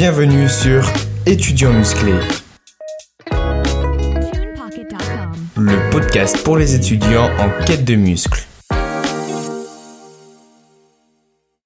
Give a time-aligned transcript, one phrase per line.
[0.00, 0.84] Bienvenue sur
[1.26, 2.20] Étudiants musclés,
[5.56, 8.46] le podcast pour les étudiants en quête de muscles.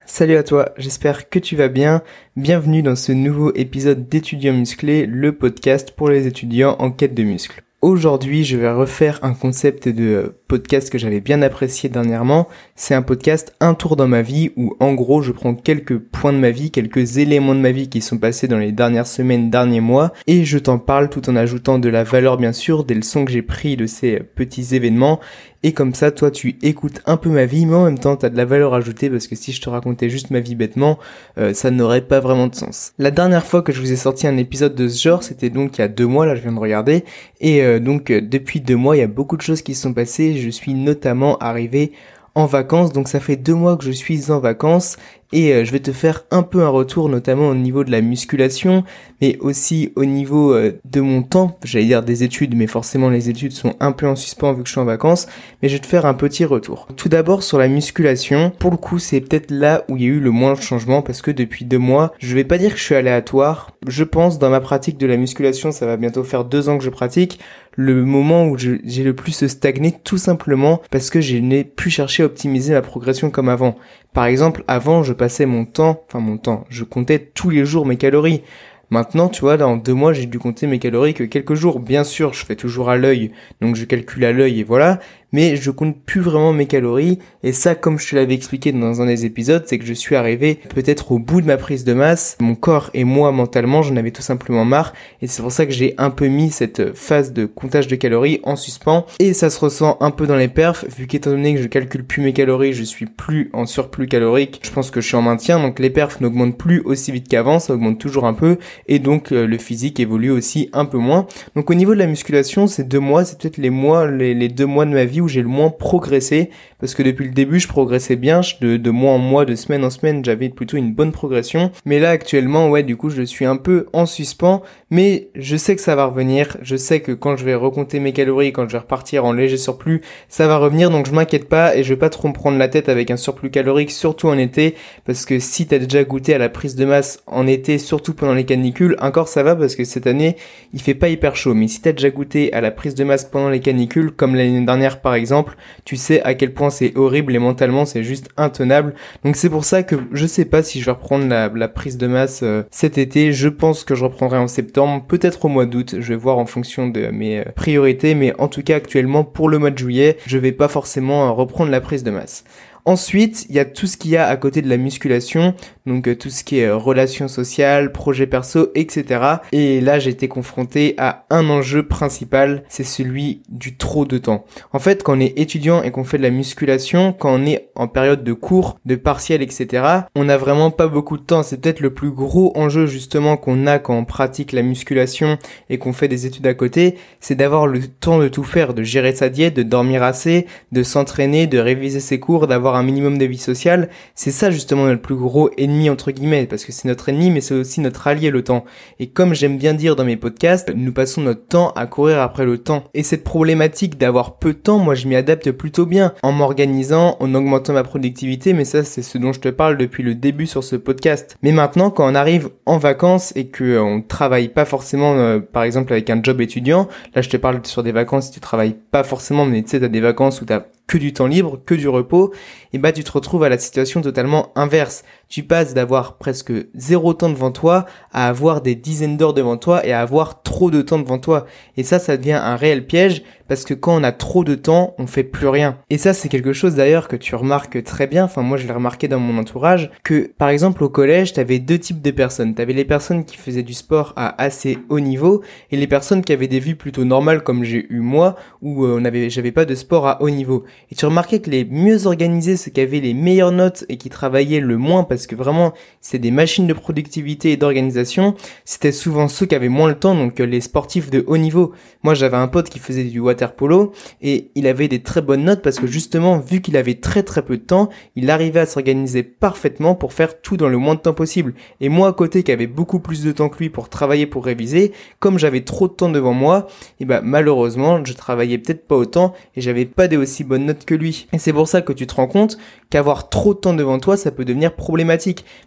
[0.07, 2.01] Salut à toi, j'espère que tu vas bien.
[2.35, 7.21] Bienvenue dans ce nouveau épisode d'Étudiants musclés, le podcast pour les étudiants en quête de
[7.21, 7.61] muscles.
[7.83, 12.47] Aujourd'hui, je vais refaire un concept de podcast que j'avais bien apprécié dernièrement.
[12.77, 16.31] C'est un podcast Un tour dans ma vie où en gros je prends quelques points
[16.31, 19.49] de ma vie, quelques éléments de ma vie qui sont passés dans les dernières semaines,
[19.49, 22.93] derniers mois et je t'en parle tout en ajoutant de la valeur bien sûr, des
[22.93, 25.19] leçons que j'ai pris de ces petits événements
[25.63, 28.25] et comme ça, toi, tu écoutes un peu ma vie, mais en même temps, tu
[28.25, 30.99] as de la valeur ajoutée parce que si je te racontais juste ma vie bêtement,
[31.37, 32.91] euh, ça n'aurait pas vraiment de sens.
[32.99, 35.77] La dernière fois que je vous ai sorti un épisode de ce genre, c'était donc
[35.77, 37.05] il y a deux mois, là, je viens de regarder.
[37.39, 39.81] Et euh, donc, euh, depuis deux mois, il y a beaucoup de choses qui se
[39.83, 40.37] sont passées.
[40.37, 41.91] Je suis notamment arrivé
[42.35, 44.97] en vacances, donc ça fait deux mois que je suis en vacances.
[45.33, 48.01] Et euh, je vais te faire un peu un retour notamment au niveau de la
[48.01, 48.83] musculation
[49.19, 53.31] mais aussi au niveau euh, de mon temps, j'allais dire des études mais forcément les
[53.31, 55.27] études sont un peu en suspens vu que je suis en vacances.
[55.61, 56.87] Mais je vais te faire un petit retour.
[56.97, 60.09] Tout d'abord sur la musculation, pour le coup c'est peut-être là où il y a
[60.09, 62.77] eu le moins de changement parce que depuis deux mois, je vais pas dire que
[62.79, 66.45] je suis aléatoire, je pense dans ma pratique de la musculation ça va bientôt faire
[66.45, 67.39] deux ans que je pratique,
[67.75, 72.23] le moment où j'ai le plus stagné tout simplement parce que je n'ai plus cherché
[72.23, 73.75] à optimiser ma progression comme avant.
[74.13, 77.85] Par exemple, avant, je passais mon temps, enfin mon temps, je comptais tous les jours
[77.85, 78.41] mes calories.
[78.89, 81.79] Maintenant, tu vois, dans deux mois, j'ai dû compter mes calories que quelques jours.
[81.79, 84.99] Bien sûr, je fais toujours à l'œil, donc je calcule à l'œil et voilà
[85.33, 87.19] mais je compte plus vraiment mes calories.
[87.43, 90.15] Et ça, comme je te l'avais expliqué dans un des épisodes, c'est que je suis
[90.15, 92.37] arrivé peut-être au bout de ma prise de masse.
[92.39, 94.93] Mon corps et moi, mentalement, j'en avais tout simplement marre.
[95.21, 98.39] Et c'est pour ça que j'ai un peu mis cette phase de comptage de calories
[98.43, 99.05] en suspens.
[99.19, 102.05] Et ça se ressent un peu dans les perfs, vu qu'étant donné que je calcule
[102.05, 104.61] plus mes calories, je suis plus en surplus calorique.
[104.63, 107.59] Je pense que je suis en maintien, donc les perfs n'augmentent plus aussi vite qu'avant,
[107.59, 108.57] ça augmente toujours un peu.
[108.87, 111.27] Et donc euh, le physique évolue aussi un peu moins.
[111.55, 114.49] Donc au niveau de la musculation, ces deux mois, c'est peut-être les mois, les, les
[114.49, 117.67] deux mois de ma vie j'ai le moins progressé parce que depuis le début je
[117.67, 121.11] progressais bien de, de mois en mois de semaine en semaine j'avais plutôt une bonne
[121.11, 121.71] progression.
[121.85, 125.75] Mais là actuellement ouais du coup je suis un peu en suspens mais je sais
[125.75, 126.57] que ça va revenir.
[126.61, 129.57] Je sais que quand je vais recompter mes calories quand je vais repartir en léger
[129.57, 130.89] surplus ça va revenir.
[130.89, 133.17] Donc je m'inquiète pas et je vais pas trop me prendre la tête avec un
[133.17, 136.85] surplus calorique surtout en été parce que si t'as déjà goûté à la prise de
[136.85, 140.35] masse en été surtout pendant les canicules encore ça va parce que cette année
[140.73, 141.53] il fait pas hyper chaud.
[141.53, 144.65] Mais si t'as déjà goûté à la prise de masse pendant les canicules comme l'année
[144.65, 148.29] dernière par exemple exemple, tu sais à quel point c'est horrible et mentalement c'est juste
[148.37, 148.93] intenable.
[149.23, 152.07] Donc c'est pour ça que je sais pas si je vais reprendre la, prise de
[152.07, 153.31] masse euh, cet été.
[153.31, 155.95] Je pense que je reprendrai en septembre, peut-être au mois d'août.
[155.99, 159.49] Je vais voir en fonction de mes euh, priorités, mais en tout cas actuellement pour
[159.49, 162.43] le mois de juillet, je vais pas forcément euh, reprendre la prise de masse.
[162.85, 165.55] Ensuite, il y a tout ce qu'il y a à côté de la musculation,
[165.85, 169.21] donc euh, tout ce qui est euh, relations sociales, projets perso, etc.
[169.53, 174.43] Et là, j'ai été confronté à un enjeu principal, c'est celui du trop de temps.
[174.73, 177.69] En fait, quand on est étudiant et qu'on fait de la musculation, quand on est
[177.75, 179.85] en période de cours, de partiel, etc.,
[180.15, 181.43] on n'a vraiment pas beaucoup de temps.
[181.43, 185.37] C'est peut-être le plus gros enjeu justement qu'on a quand on pratique la musculation
[185.69, 188.83] et qu'on fait des études à côté, c'est d'avoir le temps de tout faire, de
[188.83, 193.17] gérer sa diète, de dormir assez, de s'entraîner, de réviser ses cours, d'avoir un minimum
[193.17, 196.87] de vie sociale, c'est ça justement notre plus gros ennemi entre guillemets, parce que c'est
[196.87, 198.65] notre ennemi, mais c'est aussi notre allié le temps.
[198.99, 202.45] Et comme j'aime bien dire dans mes podcasts, nous passons notre temps à courir après
[202.45, 202.83] le temps.
[202.93, 207.17] Et cette problématique d'avoir peu de temps, moi je m'y adapte plutôt bien, en m'organisant,
[207.19, 210.47] en augmentant ma productivité, mais ça c'est ce dont je te parle depuis le début
[210.47, 211.37] sur ce podcast.
[211.43, 215.39] Mais maintenant, quand on arrive en vacances et que euh, on travaille pas forcément, euh,
[215.39, 218.75] par exemple avec un job étudiant, là je te parle sur des vacances tu travailles
[218.91, 221.75] pas forcément, mais tu sais t'as des vacances où t'as que du temps libre, que
[221.75, 222.33] du repos,
[222.73, 225.03] et bah tu te retrouves à la situation totalement inverse.
[225.33, 229.83] Tu passes d'avoir presque zéro temps devant toi à avoir des dizaines d'heures devant toi
[229.83, 231.47] et à avoir trop de temps devant toi.
[231.75, 234.95] Et ça, ça devient un réel piège parce que quand on a trop de temps,
[234.97, 235.77] on fait plus rien.
[235.89, 238.25] Et ça, c'est quelque chose d'ailleurs que tu remarques très bien.
[238.25, 241.79] Enfin, moi, je l'ai remarqué dans mon entourage que, par exemple, au collège, t'avais deux
[241.79, 242.55] types de personnes.
[242.55, 246.33] T'avais les personnes qui faisaient du sport à assez haut niveau et les personnes qui
[246.33, 249.65] avaient des vies plutôt normales comme j'ai eu moi où euh, on avait, j'avais pas
[249.65, 250.63] de sport à haut niveau.
[250.91, 254.09] Et tu remarquais que les mieux organisés, ceux qui avaient les meilleures notes et qui
[254.09, 258.35] travaillaient le moins parce que vraiment c'est des machines de productivité et d'organisation,
[258.65, 261.73] c'était souvent ceux qui avaient moins le temps, donc euh, les sportifs de haut niveau.
[262.03, 263.91] Moi j'avais un pote qui faisait du water polo
[264.21, 267.43] et il avait des très bonnes notes parce que justement vu qu'il avait très très
[267.43, 270.99] peu de temps, il arrivait à s'organiser parfaitement pour faire tout dans le moins de
[270.99, 271.53] temps possible.
[271.81, 274.45] Et moi à côté qui avait beaucoup plus de temps que lui pour travailler, pour
[274.45, 276.67] réviser, comme j'avais trop de temps devant moi,
[276.99, 280.85] et bah malheureusement je travaillais peut-être pas autant et j'avais pas des aussi bonnes notes
[280.85, 281.27] que lui.
[281.33, 282.57] Et c'est pour ça que tu te rends compte
[282.89, 285.12] qu'avoir trop de temps devant toi, ça peut devenir problématique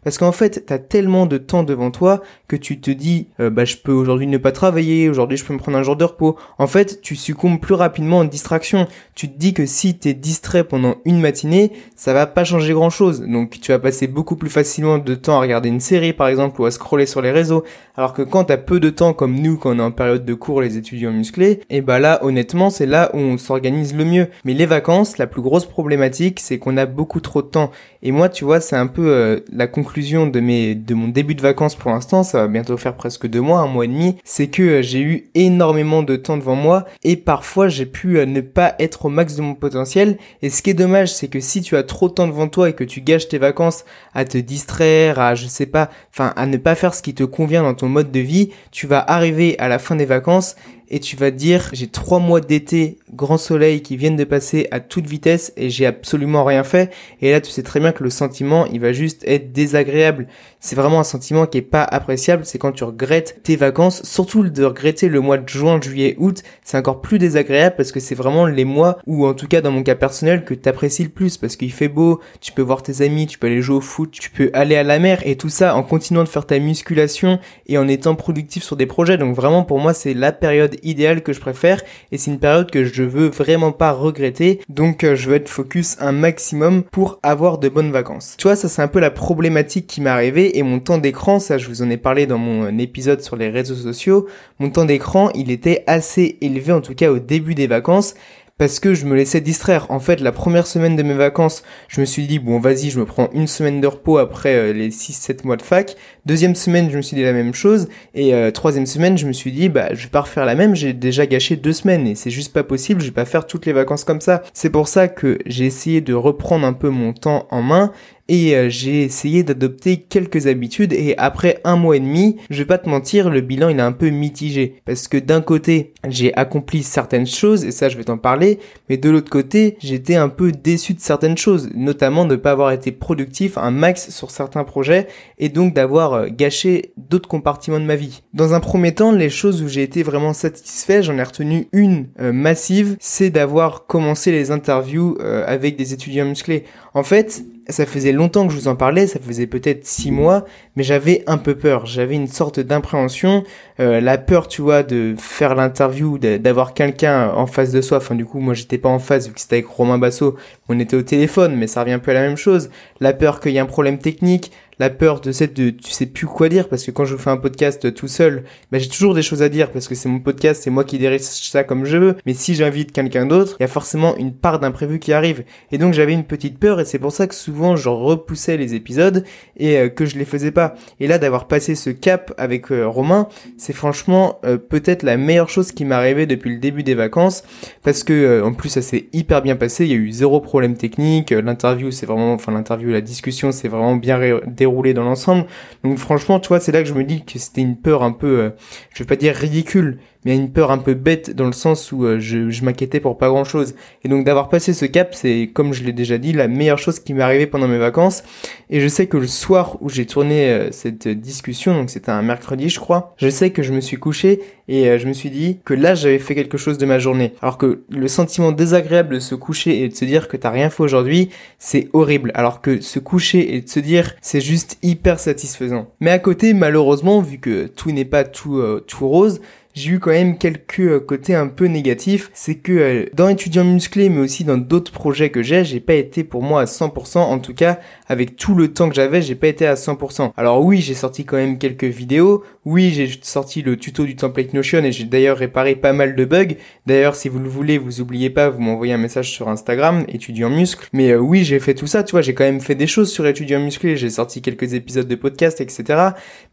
[0.03, 3.65] parce qu'en fait, t'as tellement de temps devant toi que tu te dis, euh, bah
[3.65, 6.37] je peux aujourd'hui ne pas travailler, aujourd'hui je peux me prendre un jour de repos.
[6.59, 8.87] En fait, tu succombes plus rapidement en distraction.
[9.17, 12.91] Tu te dis que si t'es distrait pendant une matinée, ça va pas changer grand
[12.91, 13.23] chose.
[13.23, 16.61] Donc tu vas passer beaucoup plus facilement de temps à regarder une série par exemple
[16.61, 17.65] ou à scroller sur les réseaux.
[17.97, 20.35] Alors que quand t'as peu de temps comme nous quand on est en période de
[20.35, 24.29] cours les étudiants musclés, et bah là honnêtement c'est là où on s'organise le mieux.
[24.45, 27.71] Mais les vacances, la plus grosse problématique c'est qu'on a beaucoup trop de temps.
[28.03, 31.35] Et moi tu vois c'est un peu euh, la conclusion de mes de mon début
[31.35, 34.17] de vacances pour l'instant, ça va bientôt faire presque deux mois, un mois et demi,
[34.25, 38.27] c'est que euh, j'ai eu énormément de temps devant moi et parfois j'ai pu euh,
[38.27, 40.19] ne pas être au max de mon potentiel.
[40.43, 42.69] Et ce qui est dommage c'est que si tu as trop de temps devant toi
[42.69, 46.47] et que tu gâches tes vacances à te distraire, à je sais pas, enfin à
[46.47, 49.59] ne pas faire ce qui te convient dans ton mode de vie, tu vas arriver
[49.59, 50.57] à la fin des vacances
[50.89, 54.81] et tu vas dire j'ai trois mois d'été grand soleil qui viennent de passer à
[54.81, 56.93] toute vitesse et j'ai absolument rien fait.
[57.21, 60.29] Et là tu sais très bien que le sentiment il va juste être désagréable.
[60.61, 62.45] C'est vraiment un sentiment qui est pas appréciable.
[62.45, 64.03] C'est quand tu regrettes tes vacances.
[64.05, 68.01] Surtout de regretter le mois de juin juillet août c'est encore plus désagréable parce que
[68.01, 71.11] c'est vraiment les mois ou en tout cas dans mon cas personnel que t'apprécies le
[71.11, 71.37] plus.
[71.37, 74.11] Parce qu'il fait beau tu peux voir tes amis tu peux aller jouer au foot
[74.13, 75.23] tu peux aller à la mer.
[75.25, 78.87] Et tout ça en continuant de faire ta musculation et en étant productif sur des
[78.87, 79.19] projets.
[79.19, 81.83] Donc vraiment pour moi c'est la période idéal que je préfère
[82.13, 84.61] et c'est une période que je veux vraiment pas regretter.
[84.69, 88.35] Donc euh, je veux être focus un maximum pour avoir de bonnes vacances.
[88.39, 91.39] Tu vois, ça c'est un peu la problématique qui m'est arrivée et mon temps d'écran,
[91.39, 94.27] ça je vous en ai parlé dans mon euh, épisode sur les réseaux sociaux,
[94.59, 98.15] mon temps d'écran, il était assez élevé en tout cas au début des vacances
[98.59, 99.87] parce que je me laissais distraire.
[99.91, 102.99] En fait, la première semaine de mes vacances, je me suis dit, bon, vas-y, je
[102.99, 105.95] me prends une semaine de repos après euh, les 6-7 mois de fac.
[106.25, 107.89] Deuxième semaine, je me suis dit la même chose.
[108.15, 110.75] Et euh, troisième semaine, je me suis dit, bah, je vais pas refaire la même,
[110.75, 113.67] j'ai déjà gâché deux semaines et c'est juste pas possible, je vais pas faire toutes
[113.67, 114.43] les vacances comme ça.
[114.55, 117.93] C'est pour ça que j'ai essayé de reprendre un peu mon temps en main
[118.29, 122.65] et euh, j'ai essayé d'adopter quelques habitudes et après un mois et demi, je vais
[122.65, 126.35] pas te mentir, le bilan il est un peu mitigé parce que d'un côté, j'ai
[126.35, 128.59] accompli certaines choses et ça je vais t'en parler,
[128.89, 132.53] mais de l'autre côté, j'étais un peu déçu de certaines choses, notamment de ne pas
[132.53, 135.07] avoir été productif un max sur certains projets
[135.39, 138.23] et donc d'avoir euh, gâché d'autres compartiments de ma vie.
[138.35, 142.09] Dans un premier temps, les choses où j'ai été vraiment satisfait, j'en ai retenu une
[142.21, 146.65] euh, massive, c'est d'avoir commencé les interviews avec des étudiants musclés.
[146.95, 150.45] En fait, ça faisait longtemps que je vous en parlais, ça faisait peut-être six mois,
[150.77, 151.87] mais j'avais un peu peur.
[151.87, 153.45] J'avais une sorte d'impréhension,
[153.81, 157.99] euh, la peur, tu vois, de faire l'interview, d'avoir quelqu'un en face de soi.
[157.99, 160.37] Enfin, du coup, moi, j'étais pas en face vu que c'était avec Romain Basso.
[160.69, 162.71] On était au téléphone, mais ça revient un peu à la même chose.
[163.01, 166.07] La peur qu'il y ait un problème technique, la peur de cette de tu sais
[166.07, 169.15] plus quoi dire parce que quand je fais un podcast tout seul, bah, j'ai toujours
[169.15, 171.85] des choses à dire parce que c'est mon podcast, c'est moi qui dirige ça comme
[171.85, 172.17] je veux.
[172.27, 175.45] Mais si j'invite quelqu'un d'autre, il y a forcément une part d'imprévu qui arrive.
[175.73, 178.75] Et donc j'avais une petite peur et c'est pour ça que souvent je repoussais les
[178.75, 179.25] épisodes
[179.57, 180.75] et euh, que je les faisais pas.
[181.01, 185.49] Et là d'avoir passé ce cap avec euh, Romain, c'est franchement euh, peut-être la meilleure
[185.49, 187.45] chose qui m'est arrivée depuis le début des vacances
[187.83, 190.77] parce que en plus ça s'est hyper bien passé, il y a eu zéro problème
[190.77, 194.19] technique, l'interview c'est vraiment enfin l'interview la discussion c'est vraiment bien
[194.67, 195.47] déroulé dans l'ensemble.
[195.85, 198.13] Donc franchement, tu vois, c'est là que je me dis que c'était une peur un
[198.13, 198.51] peu euh,
[198.93, 202.05] je vais pas dire ridicule, mais une peur un peu bête dans le sens où
[202.05, 203.77] euh, je, je m'inquiétais pour pas grand chose.
[204.03, 206.99] Et donc d'avoir passé ce cap, c'est comme je l'ai déjà dit, la meilleure chose
[206.99, 208.25] qui m'est arrivée pendant mes vacances.
[208.69, 212.23] Et je sais que le soir où j'ai tourné euh, cette discussion, donc c'était un
[212.23, 215.31] mercredi je crois, je sais que je me suis couché et euh, je me suis
[215.31, 217.35] dit que là j'avais fait quelque chose de ma journée.
[217.41, 220.71] Alors que le sentiment désagréable de se coucher et de se dire que t'as rien
[220.71, 221.31] fait aujourd'hui,
[221.61, 222.33] c'est horrible.
[222.35, 225.87] Alors que se coucher et de se dire c'est juste hyper satisfaisant.
[226.01, 229.41] Mais à côté, malheureusement, vu que tout n'est pas tout, tout rose,
[229.77, 232.31] j'ai eu quand même quelques euh, côtés un peu négatifs.
[232.33, 235.95] C'est que euh, dans étudiants musclés, mais aussi dans d'autres projets que j'ai, j'ai pas
[235.95, 237.19] été pour moi à 100%.
[237.19, 237.79] En tout cas,
[238.09, 240.33] avec tout le temps que j'avais, j'ai pas été à 100%.
[240.39, 242.43] Alors oui, j'ai sorti quand même quelques vidéos.
[242.65, 246.25] Oui, j'ai sorti le tuto du template Notion et j'ai d'ailleurs réparé pas mal de
[246.25, 246.57] bugs.
[246.87, 250.49] D'ailleurs, si vous le voulez, vous oubliez pas, vous m'envoyez un message sur Instagram, étudiant
[250.51, 250.89] muscle.
[250.95, 253.13] Mais euh, oui, j'ai fait tout ça, tu vois, j'ai quand même fait des choses
[253.13, 253.97] sur étudiant musclé.
[253.97, 255.85] J'ai sorti quelques épisodes de podcast, etc.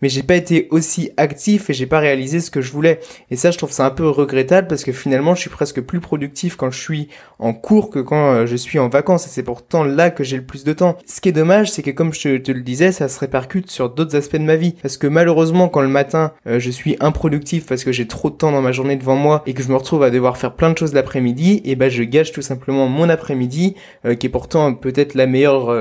[0.01, 2.99] Mais j'ai pas été aussi actif et j'ai pas réalisé ce que je voulais.
[3.31, 5.99] Et ça, je trouve ça un peu regrettable parce que finalement, je suis presque plus
[5.99, 7.07] productif quand je suis
[7.39, 9.25] en cours que quand euh, je suis en vacances.
[9.25, 10.97] Et c'est pourtant là que j'ai le plus de temps.
[11.05, 13.89] Ce qui est dommage, c'est que comme je te le disais, ça se répercute sur
[13.89, 14.75] d'autres aspects de ma vie.
[14.81, 18.35] Parce que malheureusement, quand le matin, euh, je suis improductif parce que j'ai trop de
[18.35, 20.71] temps dans ma journée devant moi et que je me retrouve à devoir faire plein
[20.71, 24.73] de choses l'après-midi, et ben je gâche tout simplement mon après-midi, euh, qui est pourtant
[24.73, 25.73] peut-être la meilleure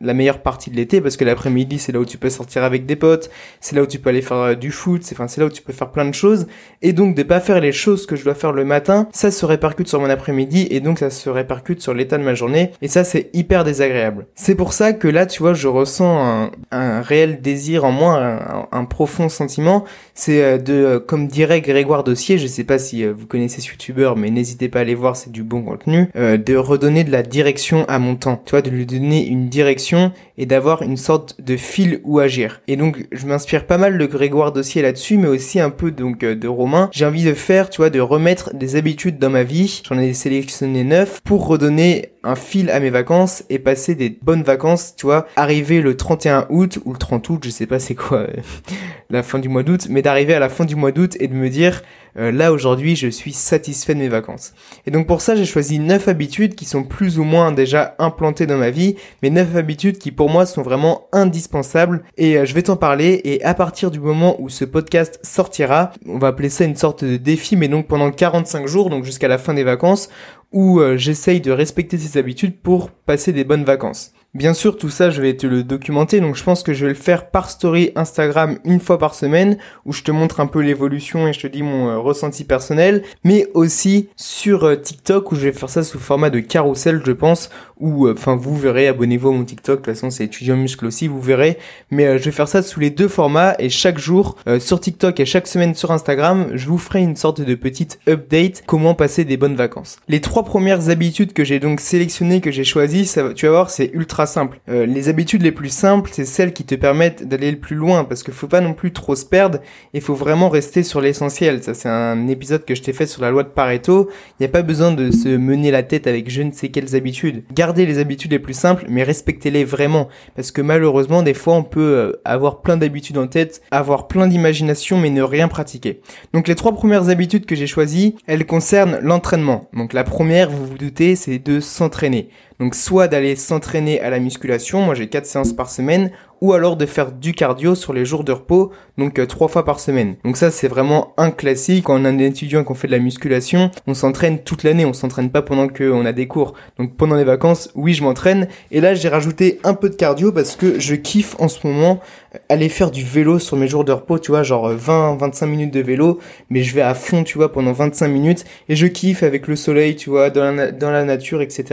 [0.00, 2.86] la meilleure partie de l'été parce que l'après-midi, c'est là où tu peux sortir avec
[2.86, 5.46] des potes, c'est là où tu peux aller faire du foot, c'est enfin c'est là
[5.46, 6.46] où tu peux faire plein de choses
[6.82, 9.44] et donc de pas faire les choses que je dois faire le matin, ça se
[9.46, 12.88] répercute sur mon après-midi et donc ça se répercute sur l'état de ma journée et
[12.88, 14.26] ça c'est hyper désagréable.
[14.34, 18.18] C'est pour ça que là, tu vois, je ressens un, un réel désir en moi,
[18.18, 19.84] un, un profond sentiment.
[20.14, 23.60] C'est euh, de, euh, comme dirait Grégoire Dossier, je sais pas si euh, vous connaissez
[23.60, 27.10] ce youtubeur, mais n'hésitez pas à aller voir, c'est du bon contenu, de redonner de
[27.10, 28.40] la direction à mon temps.
[28.44, 32.60] Tu vois, de lui donner une direction et d'avoir une sorte de fil où agir.
[32.68, 36.18] Et donc, je m'inspire pas mal de Grégoire Dossier là-dessus, mais aussi un peu donc
[36.20, 36.48] de.
[36.92, 39.82] J'ai envie de faire, tu vois, de remettre des habitudes dans ma vie.
[39.88, 44.42] J'en ai sélectionné neuf pour redonner un fil à mes vacances et passer des bonnes
[44.42, 47.94] vacances, tu vois, arriver le 31 août ou le 30 août, je sais pas c'est
[47.94, 48.26] quoi euh,
[49.10, 51.34] la fin du mois d'août, mais d'arriver à la fin du mois d'août et de
[51.34, 51.82] me dire
[52.18, 54.54] euh, là aujourd'hui je suis satisfait de mes vacances.
[54.86, 58.46] Et donc pour ça j'ai choisi 9 habitudes qui sont plus ou moins déjà implantées
[58.46, 62.54] dans ma vie, mais 9 habitudes qui pour moi sont vraiment indispensables et euh, je
[62.54, 66.48] vais t'en parler et à partir du moment où ce podcast sortira, on va appeler
[66.48, 69.64] ça une sorte de défi mais donc pendant 45 jours, donc jusqu'à la fin des
[69.64, 70.08] vacances,
[70.52, 74.12] où euh, j'essaye de respecter ces habitudes pour passer des bonnes vacances.
[74.36, 76.92] Bien sûr, tout ça, je vais te le documenter, donc je pense que je vais
[76.92, 80.60] le faire par story Instagram une fois par semaine, où je te montre un peu
[80.60, 85.36] l'évolution et je te dis mon euh, ressenti personnel, mais aussi sur euh, TikTok, où
[85.36, 87.48] je vais faire ça sous format de carrousel, je pense,
[87.80, 90.84] où, euh, enfin, vous verrez, abonnez-vous à mon TikTok, de toute façon, c'est étudiant muscle
[90.84, 91.56] aussi, vous verrez,
[91.90, 95.24] mais je vais faire ça sous les deux formats, et chaque jour, sur TikTok et
[95.24, 99.38] chaque semaine sur Instagram, je vous ferai une sorte de petite update, comment passer des
[99.38, 99.96] bonnes vacances.
[100.08, 103.70] Les trois premières habitudes que j'ai donc sélectionnées, que j'ai choisies, ça, tu vas voir,
[103.70, 104.25] c'est ultra
[104.68, 108.04] Euh, les habitudes les plus simples, c'est celles qui te permettent d'aller le plus loin,
[108.04, 109.58] parce qu'il faut pas non plus trop se perdre,
[109.94, 111.62] il faut vraiment rester sur l'essentiel.
[111.62, 114.08] Ça, c'est un épisode que je t'ai fait sur la loi de Pareto.
[114.32, 116.96] Il n'y a pas besoin de se mener la tête avec je ne sais quelles
[116.96, 117.44] habitudes.
[117.52, 121.62] Gardez les habitudes les plus simples, mais respectez-les vraiment, parce que malheureusement, des fois, on
[121.62, 126.00] peut euh, avoir plein d'habitudes en tête, avoir plein d'imagination, mais ne rien pratiquer.
[126.32, 129.68] Donc les trois premières habitudes que j'ai choisies, elles concernent l'entraînement.
[129.72, 132.28] Donc la première, vous vous doutez, c'est de s'entraîner.
[132.58, 136.76] Donc soit d'aller s'entraîner à la musculation, moi j'ai 4 séances par semaine, ou alors
[136.76, 140.16] de faire du cardio sur les jours de repos, donc euh, trois fois par semaine.
[140.24, 141.84] Donc ça c'est vraiment un classique.
[141.84, 144.92] Quand on a un étudiant qu'on fait de la musculation, on s'entraîne toute l'année, on
[144.92, 146.54] s'entraîne pas pendant qu'on a des cours.
[146.78, 148.48] Donc pendant les vacances, oui je m'entraîne.
[148.70, 152.00] Et là j'ai rajouté un peu de cardio parce que je kiffe en ce moment
[152.48, 155.72] aller faire du vélo sur mes jours de repos, tu vois, genre 20-25 euh, minutes
[155.72, 156.18] de vélo,
[156.50, 159.56] mais je vais à fond, tu vois, pendant 25 minutes et je kiffe avec le
[159.56, 161.64] soleil, tu vois, dans la, dans la nature, etc.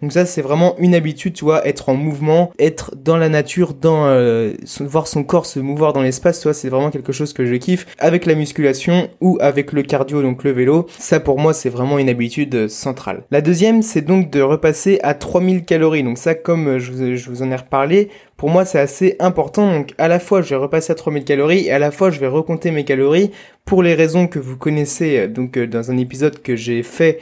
[0.00, 3.74] Donc ça c'est vraiment une habitude, tu vois, être en mouvement, être dans la nature,
[3.74, 7.44] dans euh, voir son corps se mouvoir dans l'espace, toi, c'est vraiment quelque chose que
[7.46, 7.86] je kiffe.
[7.98, 11.98] Avec la musculation ou avec le cardio, donc le vélo, ça pour moi c'est vraiment
[11.98, 13.22] une habitude euh, centrale.
[13.30, 16.02] La deuxième, c'est donc de repasser à 3000 calories.
[16.02, 19.72] Donc ça, comme euh, je vous, en ai reparlé, pour moi c'est assez important.
[19.72, 22.20] Donc à la fois je vais repasser à 3000 calories et à la fois je
[22.20, 23.30] vais recompter mes calories
[23.64, 27.20] pour les raisons que vous connaissez donc dans un épisode que j'ai fait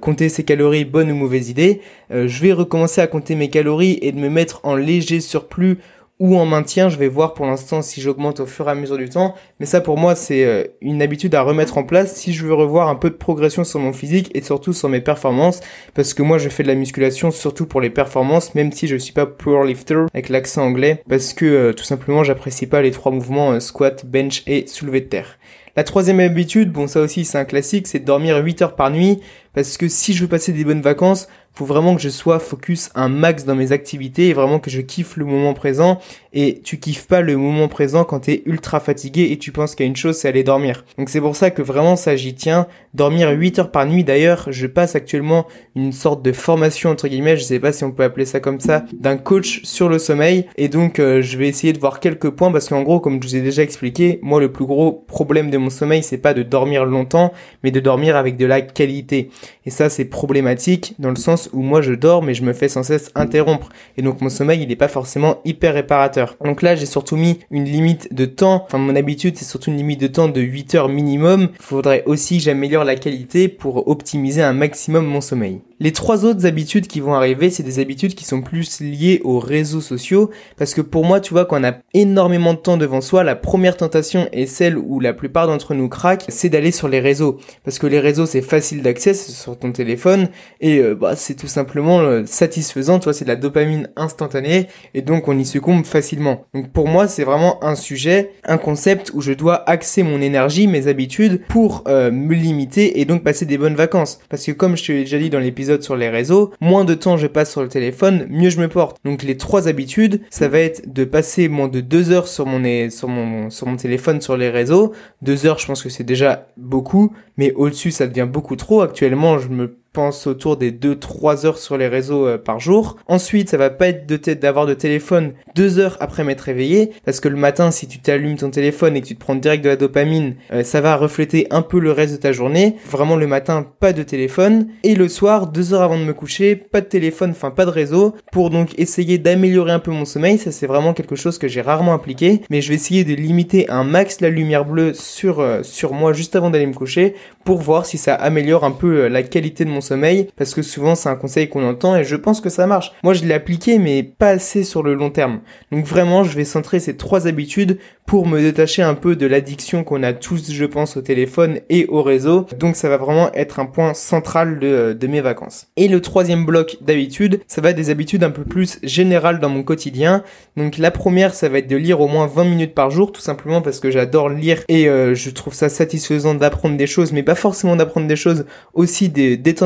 [0.00, 1.82] compter ses calories, bonne ou mauvaise idée.
[2.10, 5.76] je vais recommencer à compter mes calories et de me mettre en léger surplus
[6.22, 6.88] ou en maintien.
[6.88, 9.34] Je vais voir pour l'instant si j'augmente au fur et à mesure du temps.
[9.58, 12.54] Mais ça pour moi c'est euh, une habitude à remettre en place si je veux
[12.54, 15.60] revoir un peu de progression sur mon physique et surtout sur mes performances.
[15.94, 18.96] Parce que moi je fais de la musculation surtout pour les performances même si je
[18.96, 21.02] suis pas power lifter avec l'accent anglais.
[21.08, 25.00] Parce que euh, tout simplement j'apprécie pas les trois mouvements euh, squat, bench et soulevé
[25.00, 25.38] de terre.
[25.74, 28.90] La troisième habitude, bon ça aussi c'est un classique, c'est de dormir 8 heures par
[28.90, 29.20] nuit
[29.54, 32.90] parce que si je veux passer des bonnes vacances, faut vraiment que je sois focus
[32.94, 35.98] un max dans mes activités et vraiment que je kiffe le moment présent
[36.32, 39.84] et tu kiffes pas le moment présent quand t'es ultra fatigué et tu penses a
[39.84, 40.84] une chose c'est aller dormir.
[40.96, 42.66] Donc c'est pour ça que vraiment ça j'y tiens.
[42.94, 47.36] Dormir 8 heures par nuit d'ailleurs, je passe actuellement une sorte de formation entre guillemets,
[47.36, 50.46] je sais pas si on peut appeler ça comme ça, d'un coach sur le sommeil
[50.56, 53.28] et donc euh, je vais essayer de voir quelques points parce qu'en gros comme je
[53.28, 56.42] vous ai déjà expliqué, moi le plus gros problème de mon sommeil c'est pas de
[56.42, 57.32] dormir longtemps
[57.62, 59.30] mais de dormir avec de la qualité.
[59.64, 62.68] Et ça, c'est problématique dans le sens où moi, je dors, mais je me fais
[62.68, 63.68] sans cesse interrompre.
[63.96, 66.36] Et donc, mon sommeil, il n'est pas forcément hyper réparateur.
[66.44, 68.64] Donc là, j'ai surtout mis une limite de temps.
[68.66, 71.48] Enfin, mon habitude, c'est surtout une limite de temps de 8 heures minimum.
[71.58, 75.60] Il faudrait aussi que j'améliore la qualité pour optimiser un maximum mon sommeil.
[75.82, 79.40] Les trois autres habitudes qui vont arriver, c'est des habitudes qui sont plus liées aux
[79.40, 80.30] réseaux sociaux.
[80.56, 83.34] Parce que pour moi, tu vois, quand on a énormément de temps devant soi, la
[83.34, 87.40] première tentation est celle où la plupart d'entre nous craquent, c'est d'aller sur les réseaux.
[87.64, 90.28] Parce que les réseaux, c'est facile d'accès sur ton téléphone
[90.60, 93.00] et euh, bah, c'est tout simplement euh, satisfaisant.
[93.00, 96.44] Tu vois, c'est de la dopamine instantanée et donc on y succombe facilement.
[96.54, 100.68] Donc pour moi, c'est vraiment un sujet, un concept où je dois axer mon énergie,
[100.68, 104.20] mes habitudes pour euh, me limiter et donc passer des bonnes vacances.
[104.28, 106.94] Parce que comme je te l'ai déjà dit dans l'épisode sur les réseaux, moins de
[106.94, 108.98] temps je passe sur le téléphone, mieux je me porte.
[109.04, 112.90] Donc les trois habitudes, ça va être de passer moins de deux heures sur mon,
[112.90, 114.92] sur mon, sur mon téléphone sur les réseaux.
[115.22, 118.82] Deux heures, je pense que c'est déjà beaucoup, mais au-dessus, ça devient beaucoup trop.
[118.82, 122.96] Actuellement, je me pense autour des 2-3 heures sur les réseaux euh, par jour.
[123.06, 127.20] Ensuite, ça va pas être de d'avoir de téléphone 2 heures après m'être réveillé, parce
[127.20, 129.68] que le matin, si tu t'allumes ton téléphone et que tu te prends direct de
[129.68, 132.76] la dopamine, euh, ça va refléter un peu le reste de ta journée.
[132.90, 134.68] Vraiment le matin, pas de téléphone.
[134.82, 137.70] Et le soir, 2 heures avant de me coucher, pas de téléphone, enfin pas de
[137.70, 140.38] réseau, pour donc essayer d'améliorer un peu mon sommeil.
[140.38, 143.68] Ça c'est vraiment quelque chose que j'ai rarement appliqué, mais je vais essayer de limiter
[143.68, 147.58] un max la lumière bleue sur, euh, sur moi juste avant d'aller me coucher pour
[147.60, 151.10] voir si ça améliore un peu la qualité de mon sommeil parce que souvent c'est
[151.10, 152.92] un conseil qu'on entend et je pense que ça marche.
[153.02, 155.40] Moi je l'ai appliqué mais pas assez sur le long terme.
[155.70, 159.84] Donc vraiment je vais centrer ces trois habitudes pour me détacher un peu de l'addiction
[159.84, 162.46] qu'on a tous je pense au téléphone et au réseau.
[162.58, 165.68] Donc ça va vraiment être un point central de, de mes vacances.
[165.76, 169.48] Et le troisième bloc d'habitudes, ça va être des habitudes un peu plus générales dans
[169.48, 170.24] mon quotidien.
[170.56, 173.20] Donc la première ça va être de lire au moins 20 minutes par jour tout
[173.20, 177.22] simplement parce que j'adore lire et euh, je trouve ça satisfaisant d'apprendre des choses mais
[177.22, 179.08] pas forcément d'apprendre des choses aussi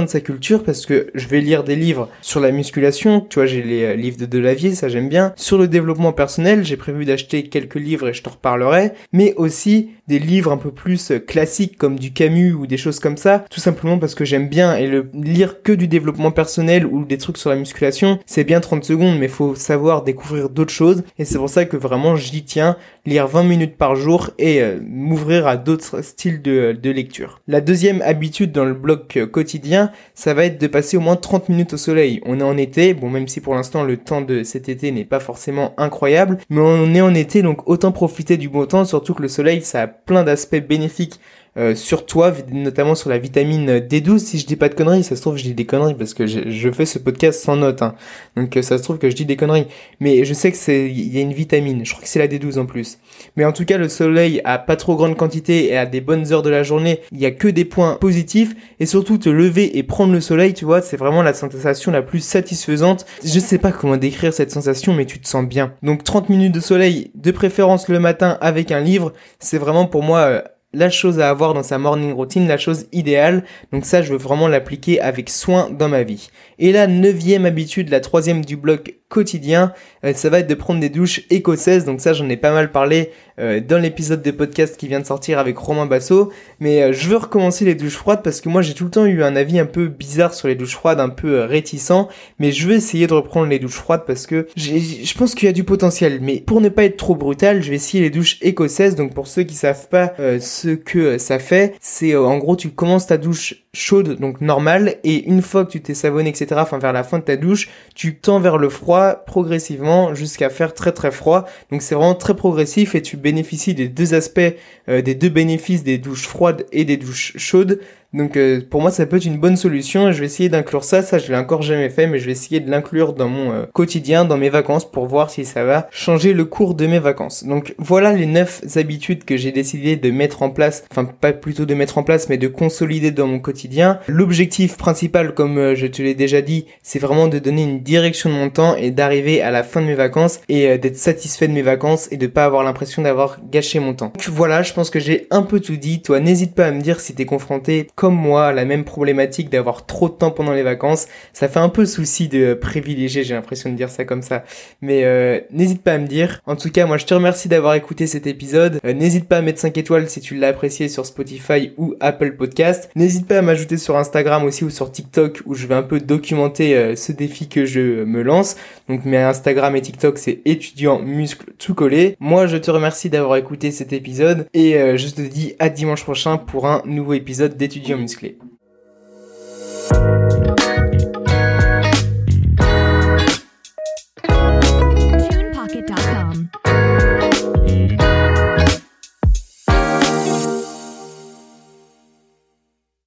[0.06, 3.46] d'étendre sa culture parce que je vais lire des livres sur la musculation, tu vois,
[3.46, 5.32] j'ai les euh, livres de Delavier, ça j'aime bien.
[5.36, 9.90] Sur le développement personnel, j'ai prévu d'acheter quelques livres et je te reparlerai, mais aussi
[10.08, 13.44] des livres un peu plus euh, classiques comme du Camus ou des choses comme ça,
[13.50, 17.18] tout simplement parce que j'aime bien et le lire que du développement personnel ou des
[17.18, 21.24] trucs sur la musculation, c'est bien 30 secondes mais faut savoir découvrir d'autres choses et
[21.24, 25.46] c'est pour ça que vraiment j'y tiens, lire 20 minutes par jour et euh, m'ouvrir
[25.46, 27.40] à d'autres styles de, de lecture.
[27.48, 31.48] La deuxième habitude dans le bloc quotidien, ça va être de passer au moins 30
[31.48, 32.20] minutes au soleil.
[32.24, 35.04] On est en été, bon même si pour l'instant le temps de cet été n'est
[35.04, 39.14] pas forcément incroyable, mais on est en été donc autant profiter du bon temps, surtout
[39.14, 41.20] que le soleil ça a plein d'aspects bénéfiques
[41.58, 44.18] euh, sur toi, notamment sur la vitamine D12.
[44.18, 46.26] Si je dis pas de conneries, ça se trouve je dis des conneries parce que
[46.26, 47.82] je, fais ce podcast sans notes.
[47.82, 47.94] Hein.
[48.36, 49.66] Donc euh, ça se trouve que je dis des conneries.
[50.00, 51.84] Mais je sais que c'est il y a une vitamine.
[51.84, 52.98] Je crois que c'est la D12 en plus.
[53.36, 56.32] Mais en tout cas, le soleil a pas trop grande quantité et à des bonnes
[56.32, 58.54] heures de la journée, il y a que des points positifs.
[58.80, 62.02] Et surtout te lever et prendre le soleil, tu vois, c'est vraiment la sensation la
[62.02, 63.06] plus satisfaisante.
[63.24, 65.72] Je sais pas comment décrire cette sensation, mais tu te sens bien.
[65.82, 70.02] Donc 30 minutes de soleil, de préférence le matin avec un livre, c'est vraiment pour
[70.02, 70.42] moi euh,
[70.76, 73.44] la chose à avoir dans sa morning routine, la chose idéale.
[73.72, 76.28] Donc ça, je veux vraiment l'appliquer avec soin dans ma vie.
[76.58, 79.72] Et la neuvième habitude, la troisième du bloc quotidien,
[80.04, 81.84] euh, ça va être de prendre des douches écossaises.
[81.84, 85.06] Donc ça, j'en ai pas mal parlé euh, dans l'épisode de podcast qui vient de
[85.06, 86.32] sortir avec Romain Basso.
[86.58, 89.06] Mais euh, je veux recommencer les douches froides parce que moi, j'ai tout le temps
[89.06, 92.08] eu un avis un peu bizarre sur les douches froides, un peu réticent.
[92.38, 95.50] Mais je veux essayer de reprendre les douches froides parce que je pense qu'il y
[95.50, 96.18] a du potentiel.
[96.20, 98.96] Mais pour ne pas être trop brutal, je vais essayer les douches écossaises.
[98.96, 103.06] Donc pour ceux qui savent pas ce que ça fait, c'est en gros, tu commences
[103.06, 106.92] ta douche chaude, donc normale, et une fois que tu t'es savonné, etc., enfin vers
[106.92, 111.10] la fin de ta douche, tu tends vers le froid progressivement jusqu'à faire très très
[111.10, 111.44] froid.
[111.70, 114.40] Donc c'est vraiment très progressif et tu bénéficies des deux aspects,
[114.88, 117.80] euh, des deux bénéfices des douches froides et des douches chaudes.
[118.12, 121.02] Donc euh, pour moi ça peut être une bonne solution je vais essayer d'inclure ça,
[121.02, 123.64] ça je l'ai encore jamais fait mais je vais essayer de l'inclure dans mon euh,
[123.72, 127.44] quotidien, dans mes vacances pour voir si ça va changer le cours de mes vacances.
[127.44, 131.66] Donc voilà les neuf habitudes que j'ai décidé de mettre en place, enfin pas plutôt
[131.66, 133.98] de mettre en place mais de consolider dans mon quotidien.
[134.08, 138.30] L'objectif principal comme euh, je te l'ai déjà dit c'est vraiment de donner une direction
[138.30, 141.52] de mon temps et d'arriver à la fin de mes vacances et d'être satisfait de
[141.52, 144.12] mes vacances et de pas avoir l'impression d'avoir gâché mon temps.
[144.14, 146.80] Donc voilà je pense que j'ai un peu tout dit, toi n'hésite pas à me
[146.80, 150.62] dire si t'es confronté comme moi la même problématique d'avoir trop de temps pendant les
[150.62, 151.06] vacances.
[151.32, 154.44] Ça fait un peu souci de privilégier, j'ai l'impression de dire ça comme ça.
[154.82, 156.40] Mais euh, n'hésite pas à me dire.
[156.44, 158.80] En tout cas, moi je te remercie d'avoir écouté cet épisode.
[158.84, 162.36] Euh, n'hésite pas à mettre 5 étoiles si tu l'as apprécié sur Spotify ou Apple
[162.36, 162.90] Podcast.
[162.96, 165.98] N'hésite pas à m'ajouter sur Instagram aussi ou sur TikTok où je vais un peu
[165.98, 168.56] documenter euh, ce défi que je me lance.
[168.90, 172.18] Donc mes Instagram et TikTok c'est étudiant muscle tout collé.
[172.20, 176.36] Moi je te remercie d'avoir écouté cet épisode et je te dis à dimanche prochain
[176.36, 178.38] pour un nouveau épisode d'étudiant musclé.